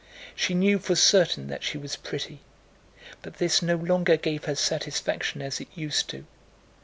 [0.35, 2.39] She knew for certain that she was pretty,
[3.21, 6.25] but this no longer gave her satisfaction as it used to.